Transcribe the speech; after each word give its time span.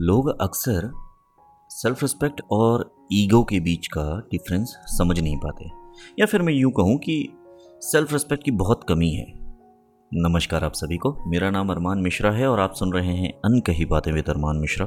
लोग 0.00 0.28
अक्सर 0.40 0.90
self 1.70 2.02
respect 2.02 2.40
और 2.50 2.94
ईगो 3.12 3.42
के 3.44 3.60
बीच 3.60 3.86
का 3.86 4.28
डिफरेंस 4.30 4.76
समझ 4.86 5.20
नहीं 5.20 5.36
पाते। 5.36 5.64
या 6.18 6.26
फिर 6.26 6.42
मैं 6.42 6.52
यूँ 6.52 6.72
कहूँ 6.72 6.98
कि 6.98 7.32
सेल्फ 7.82 8.12
रिस्पेक्ट 8.12 8.44
की 8.44 8.50
बहुत 8.50 8.84
कमी 8.88 9.10
है। 9.10 9.26
नमस्कार 10.14 10.64
आप 10.64 10.72
सभी 10.72 10.96
को 10.96 11.16
मेरा 11.26 11.50
नाम 11.50 11.70
अरमान 11.70 11.98
मिश्रा 11.98 12.30
है 12.30 12.48
और 12.48 12.60
आप 12.60 12.72
सुन 12.72 12.92
रहे 12.92 13.14
हैं 13.14 13.32
अन 13.32 13.60
कही 13.60 13.84
बातें 13.84 14.12
विद 14.12 14.28
अरमान 14.28 14.56
मिश्रा। 14.56 14.86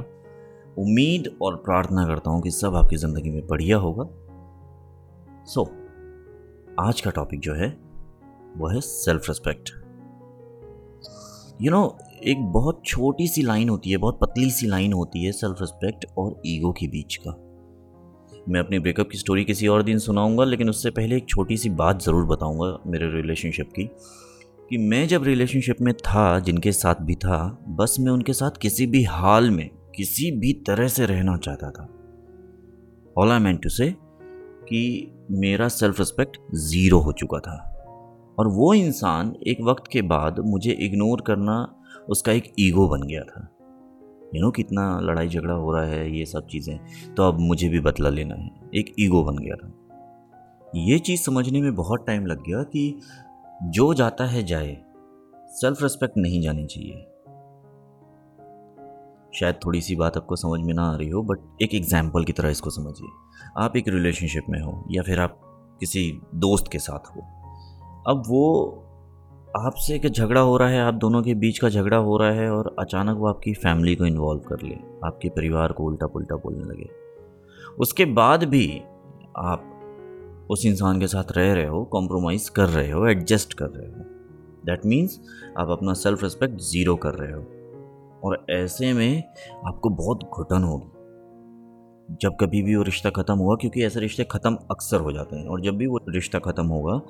उम्मीद 0.78 1.38
और 1.42 1.56
प्रार्थना 1.56 2.06
करता 2.06 2.30
हूँ 2.30 2.42
कि 2.42 2.50
सब 2.50 2.74
आपकी 2.74 2.96
ज़िंदगी 2.96 3.30
में 3.30 3.46
बढ़िया 3.46 3.76
होगा। 3.76 4.04
सो 5.44 5.64
so, 5.64 5.68
आज 6.80 7.00
का 7.00 7.10
टॉपिक 7.10 7.40
जो 7.40 7.54
है 7.54 7.76
वह 8.56 8.74
है 8.74 8.80
सेल्फ 8.80 9.28
रिस्पेक्ट 9.28 9.79
यू 11.62 11.70
नो 11.70 11.98
एक 12.24 12.42
बहुत 12.52 12.80
छोटी 12.86 13.26
सी 13.28 13.42
लाइन 13.42 13.68
होती 13.68 13.90
है, 13.90 13.96
बहुत 13.96 14.18
पतली 14.20 14.50
सी 14.50 14.66
लाइन 14.66 14.92
होती 14.92 15.24
है 15.24 15.32
सेल्फ 15.32 15.56
रिस्पेक्ट 15.60 16.04
और 16.18 16.40
ईगो 16.46 16.70
के 16.72 16.86
बीच 16.86 17.16
का। 17.16 17.30
मैं 18.48 18.60
अपने 18.60 18.78
ब्रेकअप 18.78 19.08
की 19.10 19.18
स्टोरी 19.18 19.44
किसी 19.44 19.66
और 19.66 19.82
दिन 19.82 19.98
सुनाऊँगा, 19.98 20.44
लेकिन 20.44 20.68
उससे 20.70 20.90
पहले 20.90 21.16
एक 21.16 21.28
छोटी 21.28 21.56
सी 21.56 21.70
बात 21.70 22.02
ज़रूर 22.02 22.24
बताऊँगा 22.26 22.78
मेरे 22.86 23.10
रिलेशनशिप 23.10 23.68
की, 23.68 23.84
कि 24.70 24.78
मैं 24.78 25.06
जब 25.08 25.24
रिलेशनशिप 25.24 25.80
में 25.80 25.92
था, 25.94 26.38
जिनके 26.40 26.72
साथ 26.72 27.02
भी 27.02 27.14
था, 27.14 27.64
बस 27.68 27.96
मैं 28.00 28.12
उनके 28.12 28.32
साथ 28.32 28.50
किसी 28.50 28.86
भी 28.86 29.02
हाल 29.04 29.50
में 29.50 29.68
किसी 29.96 30.30
भी 30.30 30.52
तरह 30.66 30.88
से 30.88 31.06
रहना 31.06 31.36
चाहता 31.36 31.70
था। 31.70 31.88
ऑल 33.18 33.30
आई 33.30 33.38
मैन 33.38 33.56
टू 33.56 33.68
से 33.68 33.94
कि 34.64 35.12
मेरा 35.30 35.68
सेल्फ 35.68 35.98
रिस्पेक्ट 35.98 36.38
ज़ीरो 36.54 36.98
हो 36.98 37.12
चुका 37.12 37.38
था। 37.38 37.56
और 38.38 38.48
वो 38.48 38.72
इंसान 38.74 39.34
एक 39.46 39.60
वक्त 39.60 39.90
के 39.92 40.02
बाद 40.02 40.38
मुझे 40.46 40.72
इग्नोर 40.80 41.20
करना 41.20 41.56
उसका 42.08 42.32
एक 42.32 42.52
ईगो 42.58 42.86
बन 42.88 43.02
गया 43.02 43.22
था। 43.22 43.48
यू 44.34 44.40
नो 44.42 44.50
कितना 44.50 44.84
लड़ाई 45.00 45.28
झगड़ा 45.28 45.54
हो 45.54 45.72
रहा 45.72 45.84
है, 45.84 46.18
ये 46.18 46.24
सब 46.26 46.46
चीज़ें 46.46 47.14
तो 47.14 47.22
अब 47.22 47.40
मुझे 47.40 47.68
भी 47.68 47.80
बदला 47.80 48.08
लेना 48.08 48.34
है। 48.34 48.50
एक 48.74 48.94
ईगो 49.00 49.22
बन 49.24 49.38
गया 49.38 49.56
था। 49.56 49.72
ये 50.76 50.98
चीज़ 50.98 51.22
समझने 51.22 51.60
में 51.62 51.74
बहुत 51.74 52.06
टाइम 52.06 52.26
लग 52.26 52.42
गया 52.42 52.62
कि 52.62 53.00
जो 53.64 53.92
जाता 53.94 54.24
है 54.24 54.42
जाए 54.42 54.76
सेल्फ 55.52 55.82
रिस्पेक्ट 55.82 56.16
नहीं 56.16 56.40
जानी 56.42 56.66
चाहिए। 56.66 57.06
शायद 59.34 59.58
थोड़ी 59.64 59.80
सी 59.80 59.94
बात 59.96 60.16
आपको 60.16 60.36
समझ 60.36 60.60
में 60.60 60.72
ना 60.74 60.82
आ 60.82 60.96
रही 60.96 61.08
हो 61.08 61.22
बट 61.22 61.62
एक 61.62 61.74
एग्ज़ाम्पल 61.74 62.24
की 62.24 62.32
तरह 62.32 62.50
इसको 62.50 62.70
समझिए। 62.70 63.08
आप 63.58 63.76
एक 63.76 63.88
रिलेशनशिप 63.88 64.46
में 64.50 64.60
हो 64.60 64.84
या 64.90 65.02
फिर 65.02 65.20
आप 65.20 65.38
किसी 65.80 66.10
दोस्त 66.34 66.72
के 66.72 66.78
साथ 66.78 67.10
हो। 67.10 67.22
अब 68.06 68.22
वो 68.28 68.76
आपसे 69.56 69.94
एक 69.94 70.08
झगड़ा 70.08 70.40
हो 70.40 70.56
रहा 70.56 70.68
है, 70.68 70.80
आप 70.80 70.94
दोनों 70.94 71.22
के 71.22 71.34
बीच 71.34 71.58
का 71.58 71.68
झगड़ा 71.68 71.96
हो 71.96 72.16
रहा 72.16 72.30
है 72.30 72.50
और 72.50 72.76
अचानक 72.78 73.16
वो 73.16 73.28
आपकी 73.28 73.54
फैमिली 73.54 73.96
को 73.96 74.06
इन्वॉल्व 74.06 74.40
कर 74.40 74.62
ले, 74.62 74.74
आपके 75.04 75.28
परिवार 75.28 75.72
को 75.72 75.84
उल्टा 75.84 76.06
पुल्टा 76.06 76.36
बोलने 76.36 76.64
लगे। 76.64 76.88
उसके 77.78 78.04
बाद 78.04 78.44
भी 78.44 78.82
आप 79.36 79.66
उस 80.50 80.66
इंसान 80.66 81.00
के 81.00 81.06
साथ 81.06 81.32
रह 81.32 81.52
रहे 81.52 81.66
हो 81.66 81.84
कॉम्प्रोमाइज़ 81.84 82.50
कर 82.50 82.66
रहे 82.68 82.90
हो 82.90 83.06
एडजस्ट 83.06 83.54
कर 83.54 83.66
रहे 83.66 83.88
हो। 83.88 84.04
दैट 84.66 84.86
मीन्स 84.86 85.20
आप 85.58 85.68
अपना 85.70 85.92
सेल्फ 85.92 86.22
रिस्पेक्ट 86.22 86.60
ज़ीरो 86.60 86.96
कर 86.96 87.14
रहे 87.14 87.32
हो। 87.32 87.46
और 88.24 88.46
ऐसे 88.50 88.92
में 88.92 89.24
आपको 89.66 89.88
बहुत 89.88 90.30
घुटन 90.34 90.62
होगी। 90.62 90.99
जब 92.12 92.36
कभी 92.40 92.62
भी 92.62 92.74
वो 92.76 92.82
रिश्ता 92.82 93.10
ख़त्म 93.10 93.34
हुआ, 93.34 93.56
क्योंकि 93.56 93.82
ऐसे 93.84 94.00
रिश्ते 94.00 94.24
ख़त्म 94.30 94.58
अक्सर 94.70 95.00
हो 95.00 95.12
जाते 95.12 95.36
हैं, 95.36 95.46
और 95.46 95.60
जब 95.60 95.76
भी 95.76 95.86
वो 95.86 96.00
रिश्ता 96.08 96.38
ख़त्म 96.40 96.66
होगा 96.66 97.00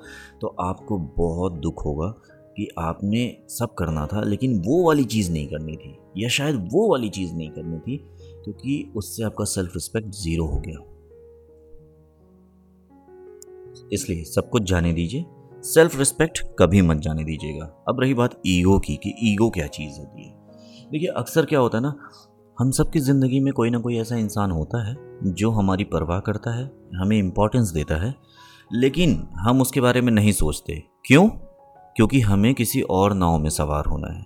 तो 0.41 0.55
आपको 0.61 0.97
बहुत 1.17 1.53
दुख 1.59 1.85
होगा 1.85 2.07
कि 2.57 2.67
आपने 2.79 3.25
सब 3.49 3.73
करना 3.73 4.05
था, 4.07 4.21
लेकिन 4.23 4.61
वो 4.61 4.83
वाली 4.85 5.03
चीज़ 5.05 5.31
नहीं 5.31 5.47
करनी 5.47 5.75
थी, 5.75 5.95
या 6.17 6.29
शायद 6.29 6.55
वो 6.73 6.89
वाली 6.91 7.09
चीज़ 7.09 7.33
नहीं 7.35 7.49
करनी 7.49 7.79
थी, 7.79 7.97
क्योंकि 8.43 8.91
उससे 8.95 9.23
आपका 9.23 9.45
सेल्फ 9.47 9.75
रिस्पेक्ट 9.75 10.09
ज़ीरो 10.15 10.45
हो 10.45 10.59
गया। 10.59 10.87
इसलिए 13.93 14.23
सब 14.25 14.49
कुछ 14.49 14.63
जाने 14.63 14.93
दीजिए 14.93 15.25
सेल्फ 15.63 15.97
रिस्पेक्ट 15.99 16.39
कभी 16.59 16.81
मत 16.81 16.97
जाने 16.97 17.23
दीजिएगा। 17.23 17.65
अब 17.89 17.99
रही 18.01 18.13
बात 18.13 18.41
ईगो 18.47 18.77
की, 18.79 18.95
कि 18.95 19.13
ईगो 19.23 19.49
क्या 19.49 19.67
चीज़ 19.69 19.99
होती 19.99 20.23
है। 20.23 20.39
देखिए, 20.91 21.07
अक्सर 21.09 21.45
क्या 21.45 21.59
होता 21.59 21.77
है 21.77 21.83
ना 21.83 21.95
हम 22.61 22.71
सब 22.71 22.91
की 22.91 22.99
ज़िंदगी 22.99 23.39
में 23.39 23.53
कोई 23.53 23.69
ना 23.69 23.79
कोई 23.79 23.97
ऐसा 23.97 24.15
इंसान 24.15 24.51
होता 24.51 24.89
है 24.89 24.95
जो 25.23 25.51
हमारी 25.51 25.83
परवाह 25.83 26.19
करता 26.19 26.55
है 26.55 26.71
हमें 26.95 27.17
इम्पोर्टेंस 27.19 27.69
देता 27.69 27.95
है 27.95 28.15
लेकिन 28.73 29.27
हम 29.33 29.61
उसके 29.61 29.81
बारे 29.81 30.01
में 30.01 30.13
नहीं 30.13 30.31
सोचते। 30.31 30.83
क्यों? 31.05 31.29
क्योंकि 31.95 32.19
हमें 32.19 32.53
किसी 32.53 32.81
और 32.81 33.13
नाव 33.13 33.39
में 33.39 33.49
सवार 33.49 33.85
होना 33.85 34.07
है। 34.07 34.25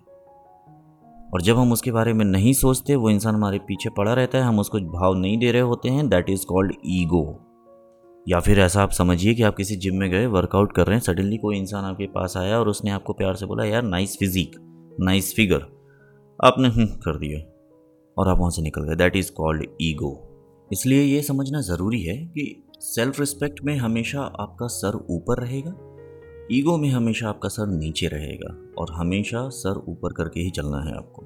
और 1.34 1.42
जब 1.42 1.58
हम 1.58 1.72
उसके 1.72 1.92
बारे 1.92 2.14
में 2.14 2.26
नहीं 2.26 2.54
सोचते 2.54 2.96
वो 2.96 3.10
इंसान 3.10 3.36
हमारे 3.36 3.60
पीछे 3.60 3.90
पड़ा 3.90 4.14
रहता 4.14 4.38
है 4.38 4.44
हम 4.44 4.60
उसको 4.60 4.80
भाव 4.80 5.14
नहीं 5.14 5.38
दे 5.38 5.52
रहे 5.52 5.62
होते 5.62 5.90
हैं 5.90 6.10
दैट 6.10 6.30
इज़ 6.30 6.46
कॉल्ड 6.46 6.74
ईगो 6.86 7.40
या 8.28 8.40
फिर 8.40 8.60
ऐसा 8.60 8.84
आप 8.84 8.92
समझिए 8.92 9.34
कि 9.34 9.44
आप 9.44 9.56
किसी 9.56 9.76
जिम 9.76 9.96
में 9.96 10.12
गए 10.12 10.26
वर्कआउट 10.26 10.72
कर 10.72 10.88
रहे 10.88 10.96
हैं 10.96 11.04
सडनली 11.04 11.38
कोई 11.38 11.58
इंसान 11.58 11.86
आपके 11.86 12.06
पास 12.06 12.38
आया 12.38 12.60
और 12.60 12.68
उसने 12.68 12.92
आपको 12.92 13.14
प्यार 13.14 13.36
से 13.36 13.46
बोला 13.46 13.66
यार 13.66 13.84
नाइस 13.84 14.18
फिजिक 14.18 14.52
नाइस 15.00 15.36
फिगर 15.36 15.66
आपने 16.44 16.68
हम्म, 16.68 16.86
कर 16.86 17.18
दिया। 17.18 17.52
और 18.18 18.28
आप 18.28 18.38
वहाँ 18.38 18.52
से 18.52 18.62
निकल 18.62 18.84
गए। 18.84 18.96
दैट 18.96 19.16
इज़ 19.16 19.32
कॉल्ड 19.32 19.66
ईगो 19.82 20.14
इसलिए 20.72 21.02
ये 21.02 21.22
समझना 21.22 21.62
ज़रूरी 21.62 22.02
है 22.02 22.18
कि 22.28 22.64
सेल्फ 22.80 23.20
रिस्पेक्ट 23.20 23.62
में 23.64 23.76
हमेशा 23.78 24.22
आपका 24.22 24.68
सर 24.68 24.96
ऊपर 25.10 25.40
रहेगा। 25.40 25.72
ईगो 26.52 26.78
में 26.78 26.90
हमेशा 26.90 27.30
आपका 27.30 27.50
सर 27.50 27.68
नीचे 27.68 28.08
रहेगा 28.08 28.56
और 28.78 28.94
हमेशा 28.94 29.48
सर 29.50 29.84
ऊपर 29.88 30.14
करके 30.14 30.40
ही 30.40 30.50
चलना 30.50 30.82
है 30.82 30.96
आपको। 30.98 31.24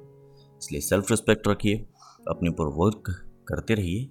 इसलिए 0.61 0.81
सेल्फ 0.81 1.11
रिस्पेक्ट 1.11 1.47
रखिए, 1.47 1.85
अपने 2.27 2.49
ऊपर 2.49 2.65
वर्क 2.65 3.11
करते 3.47 3.73
रहिए 3.73 4.09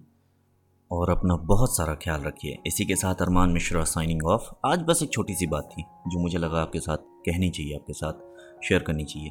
और 0.91 1.11
अपना 1.11 1.37
बहुत 1.37 1.77
सारा 1.77 1.95
ख्याल 1.95 2.23
रखिए। 2.23 2.57
इसी 2.67 2.85
के 2.85 2.97
साथ 2.97 3.23
अरमान 3.23 3.51
मिश्रा 3.51 3.85
साइनिंग 3.85 4.25
ऑफ़ 4.27 4.51
आज 4.65 4.83
बस 4.83 5.03
एक 5.03 5.13
छोटी 5.13 5.35
सी 5.35 5.47
बात 5.47 5.69
थी 5.73 5.83
जो 5.83 6.19
मुझे 6.19 6.39
लगा 6.39 6.63
आपके 6.63 6.81
साथ 6.81 6.97
कहनी 7.27 7.51
चाहिए, 7.51 7.75
आपके 7.75 7.93
साथ 7.93 8.65
शेयर 8.65 8.83
करनी 8.83 9.05
चाहिए। 9.05 9.31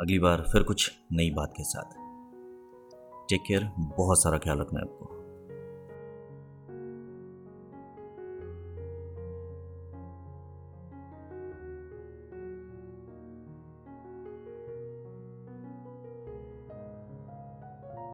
अगली 0.00 0.18
बार 0.18 0.44
फिर 0.52 0.62
कुछ 0.62 0.90
नई 1.12 1.30
बात 1.30 1.54
के 1.56 1.64
साथ। 1.64 2.03
टेक 3.34 3.42
केयर 3.42 3.72
बहुत 3.78 4.22
सारा 4.22 4.38
ख्याल 4.38 4.58
रखना 4.58 4.80
है 4.80 4.86
आपको। 4.86 5.13